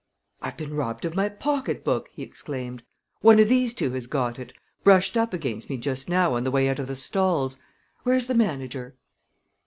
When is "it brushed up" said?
4.39-5.31